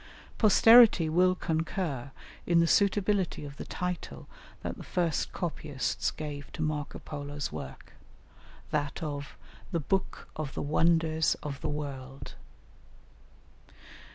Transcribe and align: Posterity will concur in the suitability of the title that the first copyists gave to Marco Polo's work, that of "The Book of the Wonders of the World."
Posterity 0.39 1.09
will 1.09 1.35
concur 1.35 2.09
in 2.47 2.59
the 2.59 2.65
suitability 2.65 3.45
of 3.45 3.57
the 3.57 3.65
title 3.65 4.27
that 4.63 4.75
the 4.77 4.81
first 4.83 5.31
copyists 5.31 6.09
gave 6.09 6.51
to 6.53 6.63
Marco 6.63 6.97
Polo's 6.97 7.51
work, 7.51 7.93
that 8.71 9.03
of 9.03 9.37
"The 9.71 9.79
Book 9.79 10.27
of 10.35 10.55
the 10.55 10.63
Wonders 10.63 11.35
of 11.43 11.61
the 11.61 11.69
World." 11.69 12.33